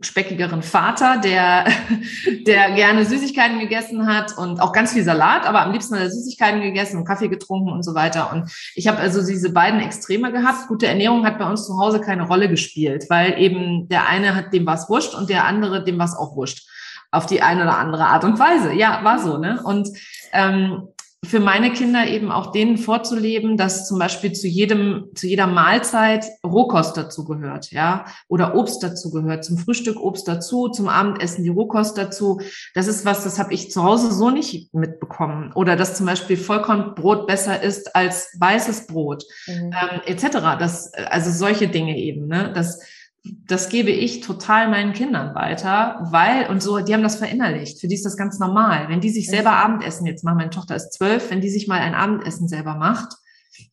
[0.02, 1.66] speckigeren Vater, der,
[2.48, 6.12] der gerne Süßigkeiten gegessen hat und auch ganz viel Salat, aber am liebsten hat er
[6.12, 8.32] Süßigkeiten gegessen und Kaffee getrunken und so weiter.
[8.32, 10.68] Und ich habe also diese beiden Extreme gehabt.
[10.68, 14.54] Gute Ernährung hat bei uns zu Hause keine Rolle gespielt, weil eben der eine hat
[14.54, 16.70] dem was wurscht und der andere dem was auch wurscht
[17.12, 18.74] auf die eine oder andere Art und Weise.
[18.74, 19.62] Ja, war so, ne?
[19.64, 19.90] Und
[20.32, 20.90] ähm,
[21.26, 26.26] für meine Kinder eben auch denen vorzuleben, dass zum Beispiel zu jedem, zu jeder Mahlzeit
[26.46, 31.50] Rohkost dazu gehört, ja, oder Obst dazu gehört, zum Frühstück Obst dazu, zum Abendessen die
[31.50, 32.40] Rohkost dazu.
[32.74, 35.52] Das ist was, das habe ich zu Hause so nicht mitbekommen.
[35.56, 39.72] Oder dass zum Beispiel Vollkornbrot besser ist als weißes Brot, mhm.
[39.74, 40.58] ähm, etc.
[40.58, 42.80] Das, also solche Dinge eben, ne, das
[43.24, 47.82] das gebe ich total meinen Kindern weiter, weil, und so, die haben das verinnerlicht.
[47.82, 48.88] Für die ist das ganz normal.
[48.88, 51.80] Wenn die sich selber Abendessen jetzt machen, meine Tochter ist zwölf, wenn die sich mal
[51.80, 53.14] ein Abendessen selber macht,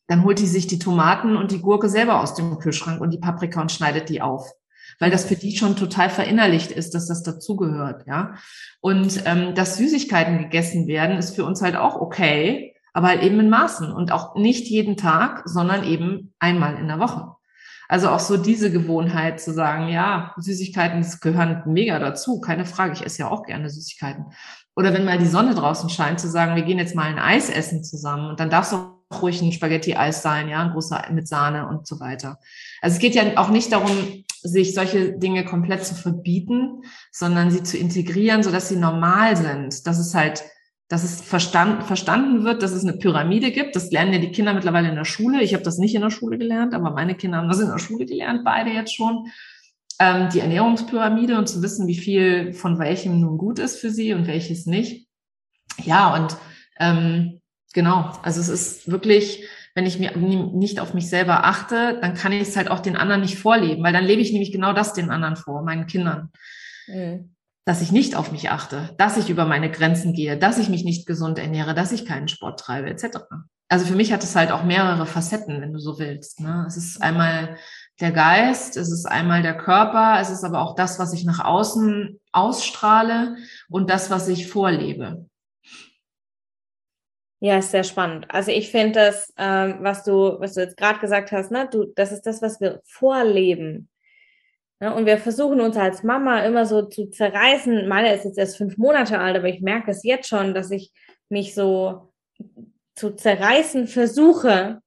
[0.09, 3.19] dann holt die sich die Tomaten und die Gurke selber aus dem Kühlschrank und die
[3.19, 4.51] Paprika und schneidet die auf.
[4.99, 8.35] Weil das für die schon total verinnerlicht ist, dass das dazugehört, ja.
[8.81, 13.39] Und ähm, dass Süßigkeiten gegessen werden, ist für uns halt auch okay, aber halt eben
[13.41, 17.36] in Maßen und auch nicht jeden Tag, sondern eben einmal in der Woche.
[17.89, 23.05] Also auch so diese Gewohnheit zu sagen, ja, Süßigkeiten gehören mega dazu, keine Frage, ich
[23.05, 24.27] esse ja auch gerne Süßigkeiten.
[24.75, 27.49] Oder wenn mal die Sonne draußen scheint, zu sagen, wir gehen jetzt mal ein Eis
[27.49, 31.29] essen zusammen und dann darf es auch ruhig ein Spaghetti-Eis sein, ja, ein großer mit
[31.29, 32.39] Sahne und so weiter.
[32.83, 37.63] Also es geht ja auch nicht darum, sich solche Dinge komplett zu verbieten, sondern sie
[37.63, 39.87] zu integrieren, sodass sie normal sind.
[39.87, 40.45] Das ist halt
[40.89, 43.75] dass es verstand, verstanden wird, dass es eine Pyramide gibt.
[43.75, 45.43] Das lernen ja die Kinder mittlerweile in der Schule.
[45.43, 47.79] Ich habe das nicht in der Schule gelernt, aber meine Kinder haben das in der
[47.79, 49.27] Schule gelernt, beide jetzt schon.
[49.99, 54.13] Ähm, die Ernährungspyramide und zu wissen, wie viel von welchem nun gut ist für sie
[54.13, 55.09] und welches nicht.
[55.83, 56.37] Ja, und
[56.79, 57.41] ähm,
[57.73, 59.45] genau, also es ist wirklich,
[59.75, 62.97] wenn ich mir nicht auf mich selber achte, dann kann ich es halt auch den
[62.97, 66.31] anderen nicht vorleben, weil dann lebe ich nämlich genau das den anderen vor, meinen Kindern.
[66.87, 67.31] Mhm
[67.67, 70.85] dass ich nicht auf mich achte, dass ich über meine Grenzen gehe, dass ich mich
[70.85, 73.19] nicht gesund ernähre, dass ich keinen Sport treibe, etc.
[73.69, 76.41] Also für mich hat es halt auch mehrere Facetten, wenn du so willst.
[76.41, 76.65] Ne?
[76.69, 77.57] Es ist einmal
[78.01, 81.45] der Geist, es ist einmal der Körper, es ist aber auch das, was ich nach
[81.45, 83.37] außen ausstrahle
[83.69, 85.27] und das, was ich vorlebe.
[87.41, 88.27] Ja, ist sehr spannend.
[88.29, 91.87] Also ich finde das, ähm, was du, was du jetzt gerade gesagt hast, ne, du,
[91.97, 93.89] das ist das, was wir vorleben.
[94.81, 97.89] Ja, und wir versuchen uns als Mama immer so zu zerreißen.
[97.89, 100.93] Meine ist jetzt erst fünf Monate alt, aber ich merke es jetzt schon, dass ich
[101.31, 102.13] mich so
[102.95, 104.83] zu zerreißen versuche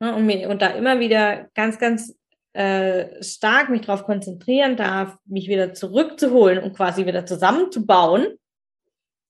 [0.00, 2.16] ne, und, mir, und da immer wieder ganz, ganz
[2.54, 8.38] äh, stark mich darauf konzentrieren darf, mich wieder zurückzuholen und quasi wieder zusammenzubauen,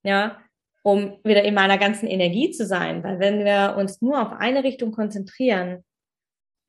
[0.04, 0.38] ja,
[0.82, 3.02] um wieder in meiner ganzen Energie zu sein.
[3.02, 5.84] Weil wenn wir uns nur auf eine Richtung konzentrieren,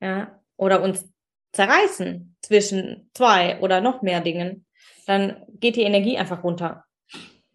[0.01, 1.12] ja, oder uns
[1.53, 4.65] zerreißen zwischen zwei oder noch mehr Dingen,
[5.05, 6.85] dann geht die Energie einfach runter.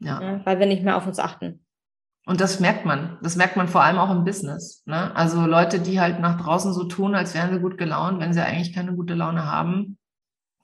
[0.01, 0.21] Ja.
[0.21, 0.41] ja.
[0.45, 1.65] Weil wir nicht mehr auf uns achten.
[2.25, 3.19] Und das merkt man.
[3.23, 4.83] Das merkt man vor allem auch im Business.
[4.87, 5.15] Ne?
[5.17, 8.45] Also Leute, die halt nach draußen so tun, als wären sie gut gelaunt, wenn sie
[8.45, 9.99] eigentlich keine gute Laune haben.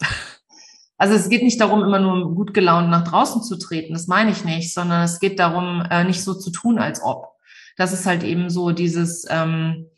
[0.97, 4.31] Also es geht nicht darum, immer nur gut gelaunt nach draußen zu treten, das meine
[4.31, 7.33] ich nicht, sondern es geht darum, äh, nicht so zu tun, als ob.
[7.77, 9.90] Das ist halt eben so dieses, ähm,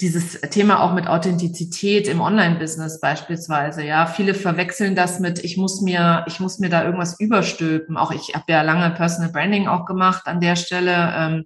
[0.00, 3.84] dieses Thema auch mit Authentizität im Online-Business beispielsweise.
[3.84, 7.96] Ja, viele verwechseln das mit, ich muss mir, ich muss mir da irgendwas überstülpen.
[7.96, 11.44] Auch ich habe ja lange Personal Branding auch gemacht an der Stelle ähm,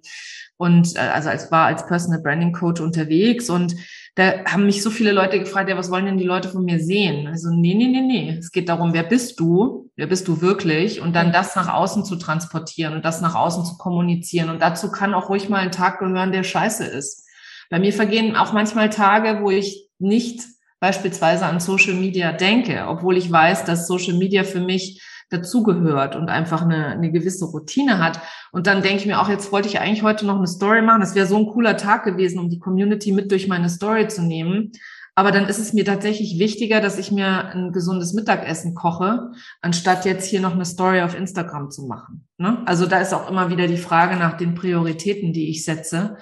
[0.57, 3.75] und äh, also als war als Personal Branding Coach unterwegs und
[4.17, 6.79] da haben mich so viele Leute gefragt, ja, was wollen denn die Leute von mir
[6.79, 7.27] sehen?
[7.27, 8.37] Also nee, nee, nee, nee.
[8.39, 9.91] Es geht darum, wer bist du?
[9.97, 11.01] Wer bist du wirklich?
[11.01, 14.49] Und dann das nach außen zu transportieren und das nach außen zu kommunizieren.
[14.49, 17.24] Und dazu kann auch ruhig mal ein Tag gehören, der scheiße ist
[17.69, 20.43] bei mir vergehen auch manchmal Tage, wo ich nicht
[20.79, 26.29] beispielsweise an Social Media denke, obwohl ich weiß, dass Social Media für mich dazugehört und
[26.29, 28.19] einfach eine, eine gewisse Routine hat.
[28.51, 31.01] Und dann denke ich mir auch, jetzt wollte ich eigentlich heute noch eine Story machen.
[31.01, 34.21] Das wäre so ein cooler Tag gewesen, um die Community mit durch meine Story zu
[34.21, 34.71] nehmen.
[35.15, 40.03] Aber dann ist es mir tatsächlich wichtiger, dass ich mir ein gesundes Mittagessen koche, anstatt
[40.03, 42.27] jetzt hier noch eine Story auf Instagram zu machen.
[42.37, 42.61] Ne?
[42.65, 46.17] Also da ist auch immer wieder die Frage nach den Prioritäten, die ich setze.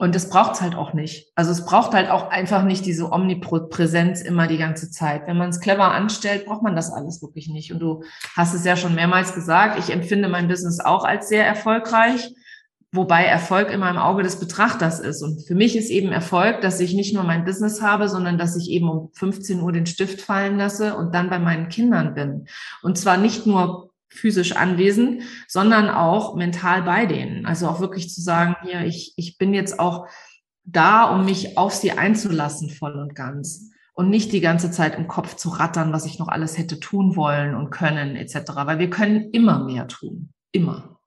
[0.00, 1.32] Und das braucht's halt auch nicht.
[1.34, 5.26] Also es braucht halt auch einfach nicht diese Omnipräsenz immer die ganze Zeit.
[5.26, 7.72] Wenn man es clever anstellt, braucht man das alles wirklich nicht.
[7.72, 8.04] Und du
[8.36, 12.32] hast es ja schon mehrmals gesagt, ich empfinde mein Business auch als sehr erfolgreich,
[12.92, 15.20] wobei Erfolg immer im Auge des Betrachters ist.
[15.20, 18.54] Und für mich ist eben Erfolg, dass ich nicht nur mein Business habe, sondern dass
[18.54, 22.46] ich eben um 15 Uhr den Stift fallen lasse und dann bei meinen Kindern bin.
[22.82, 27.46] Und zwar nicht nur physisch anwesend, sondern auch mental bei denen.
[27.46, 30.06] Also auch wirklich zu sagen, hier, ich, ich bin jetzt auch
[30.64, 33.70] da, um mich auf sie einzulassen, voll und ganz.
[33.94, 37.16] Und nicht die ganze Zeit im Kopf zu rattern, was ich noch alles hätte tun
[37.16, 38.52] wollen und können, etc.
[38.54, 40.32] Weil wir können immer mehr tun.
[40.52, 41.00] Immer.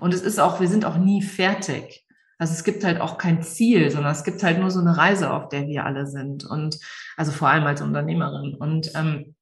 [0.00, 2.06] Und es ist auch, wir sind auch nie fertig.
[2.38, 5.32] Also es gibt halt auch kein Ziel, sondern es gibt halt nur so eine Reise,
[5.32, 6.44] auf der wir alle sind.
[6.44, 6.78] Und
[7.16, 8.54] also vor allem als Unternehmerin.
[8.54, 9.34] Und ähm,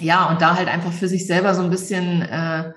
[0.00, 2.72] ja, und da halt einfach für sich selber so ein bisschen äh,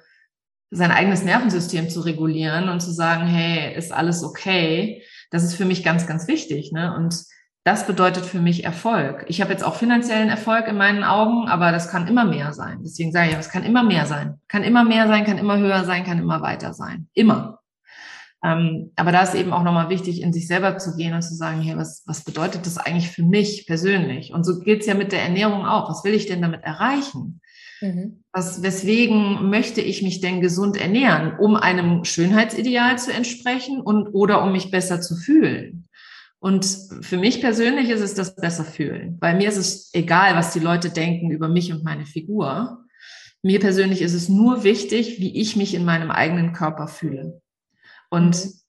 [0.71, 5.65] sein eigenes Nervensystem zu regulieren und zu sagen, hey, ist alles okay, das ist für
[5.65, 6.71] mich ganz, ganz wichtig.
[6.71, 6.95] Ne?
[6.95, 7.23] Und
[7.63, 9.25] das bedeutet für mich Erfolg.
[9.27, 12.79] Ich habe jetzt auch finanziellen Erfolg in meinen Augen, aber das kann immer mehr sein.
[12.83, 14.39] Deswegen sage ich, es kann immer mehr sein.
[14.47, 17.07] Kann immer mehr sein, kann immer höher sein, kann immer weiter sein.
[17.13, 17.60] Immer.
[18.43, 21.35] Ähm, aber da ist eben auch nochmal wichtig, in sich selber zu gehen und zu
[21.35, 24.33] sagen, hey, was, was bedeutet das eigentlich für mich persönlich?
[24.33, 25.89] Und so geht's ja mit der Ernährung auch.
[25.89, 27.41] Was will ich denn damit erreichen?
[27.81, 28.23] Mhm.
[28.31, 31.37] Was, weswegen möchte ich mich denn gesund ernähren?
[31.37, 35.87] Um einem Schönheitsideal zu entsprechen und oder um mich besser zu fühlen?
[36.39, 36.65] Und
[37.01, 39.19] für mich persönlich ist es das besser fühlen.
[39.19, 42.79] Bei mir ist es egal, was die Leute denken über mich und meine Figur.
[43.43, 47.41] Mir persönlich ist es nur wichtig, wie ich mich in meinem eigenen Körper fühle.
[48.11, 48.61] Und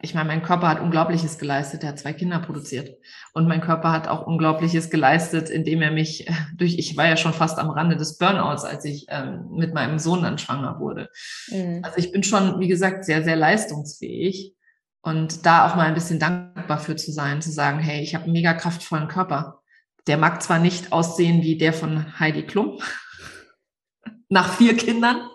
[0.00, 1.82] ich meine, mein Körper hat Unglaubliches geleistet.
[1.82, 2.98] Er hat zwei Kinder produziert.
[3.32, 7.16] Und mein Körper hat auch Unglaubliches geleistet, indem er mich äh, durch, ich war ja
[7.16, 11.08] schon fast am Rande des Burnouts, als ich ähm, mit meinem Sohn dann schwanger wurde.
[11.48, 11.80] Mhm.
[11.82, 14.54] Also ich bin schon, wie gesagt, sehr, sehr leistungsfähig.
[15.00, 18.24] Und da auch mal ein bisschen dankbar für zu sein, zu sagen, hey, ich habe
[18.24, 19.62] einen mega kraftvollen Körper.
[20.06, 22.80] Der mag zwar nicht aussehen wie der von Heidi Klum,
[24.28, 25.28] nach vier Kindern.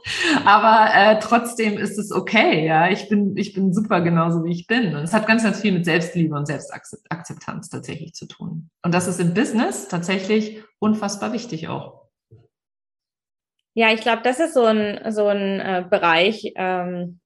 [0.46, 2.90] Aber äh, trotzdem ist es okay, ja.
[2.90, 4.96] Ich bin, ich bin super genauso wie ich bin.
[4.96, 8.70] Und es hat ganz, ganz viel mit Selbstliebe und Selbstakzeptanz tatsächlich zu tun.
[8.84, 12.04] Und das ist im Business tatsächlich unfassbar wichtig auch.
[13.76, 17.20] Ja, ich glaube, das ist so ein, so ein äh, Bereich, ähm,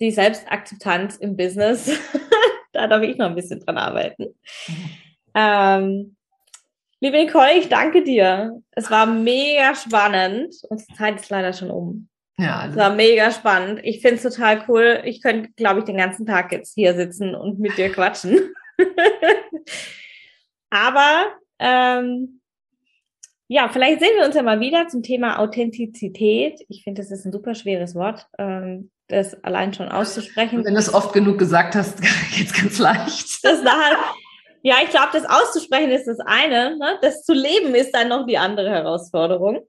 [0.00, 1.90] die Selbstakzeptanz im Business.
[2.72, 4.34] da darf ich noch ein bisschen dran arbeiten.
[4.68, 4.90] Mhm.
[5.34, 6.16] Ähm,
[7.02, 8.62] Liebe Nicole, ich danke dir.
[8.72, 10.54] Es war mega spannend.
[10.68, 12.08] Und die Zeit ist leider schon um.
[12.38, 12.60] Ja.
[12.60, 12.72] Also.
[12.72, 13.80] Es war mega spannend.
[13.84, 15.00] Ich finde es total cool.
[15.04, 18.38] Ich könnte, glaube ich, den ganzen Tag jetzt hier sitzen und mit dir quatschen.
[20.70, 21.26] Aber
[21.58, 22.40] ähm,
[23.48, 26.60] ja, vielleicht sehen wir uns ja mal wieder zum Thema Authentizität.
[26.68, 30.64] Ich finde, das ist ein super schweres Wort, ähm, das allein schon auszusprechen.
[30.64, 32.00] Wenn du es oft genug gesagt hast,
[32.36, 33.42] geht es ganz leicht.
[33.42, 33.98] Das da halt,
[34.62, 36.76] ja, ich glaube, das auszusprechen ist das eine.
[36.76, 36.98] Ne?
[37.02, 39.60] Das zu leben ist dann noch die andere Herausforderung.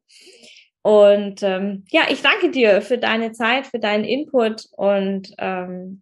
[0.84, 6.02] Und ähm, ja, ich danke dir für deine Zeit, für deinen Input und ähm.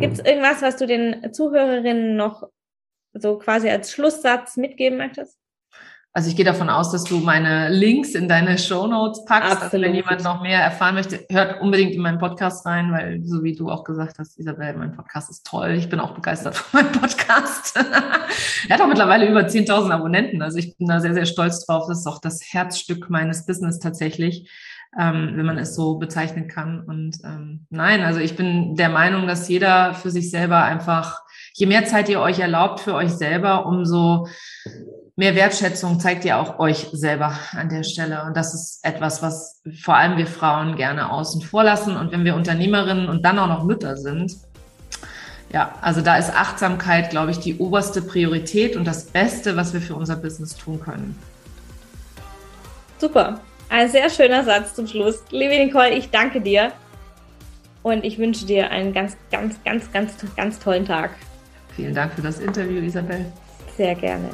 [0.00, 2.48] Gibt es irgendwas, was du den Zuhörerinnen noch
[3.12, 5.38] so quasi als Schlusssatz mitgeben möchtest?
[6.16, 9.52] Also ich gehe davon aus, dass du meine Links in deine Show Notes packst.
[9.52, 9.74] Absolut.
[9.74, 13.44] Also wenn jemand noch mehr erfahren möchte, hört unbedingt in meinen Podcast rein, weil so
[13.44, 15.72] wie du auch gesagt hast, Isabel, mein Podcast ist toll.
[15.72, 17.76] Ich bin auch begeistert von meinem Podcast.
[18.68, 20.40] er hat auch mittlerweile über 10.000 Abonnenten.
[20.40, 21.84] Also ich bin da sehr, sehr stolz drauf.
[21.86, 24.50] Das ist auch das Herzstück meines Business tatsächlich,
[24.98, 26.80] ähm, wenn man es so bezeichnen kann.
[26.80, 31.20] Und ähm, nein, also ich bin der Meinung, dass jeder für sich selber einfach,
[31.52, 34.28] je mehr Zeit ihr euch erlaubt für euch selber, umso
[35.16, 38.22] mehr Wertschätzung zeigt ihr auch euch selber an der Stelle.
[38.24, 41.96] Und das ist etwas, was vor allem wir Frauen gerne außen vor lassen.
[41.96, 44.36] Und wenn wir Unternehmerinnen und dann auch noch Mütter sind,
[45.52, 49.80] ja, also da ist Achtsamkeit, glaube ich, die oberste Priorität und das Beste, was wir
[49.80, 51.18] für unser Business tun können.
[52.98, 53.40] Super.
[53.68, 55.22] Ein sehr schöner Satz zum Schluss.
[55.30, 56.72] Liebe Nicole, ich danke dir
[57.82, 61.10] und ich wünsche dir einen ganz, ganz, ganz, ganz, ganz tollen Tag.
[61.74, 63.26] Vielen Dank für das Interview, Isabel.
[63.76, 64.30] Sehr gerne.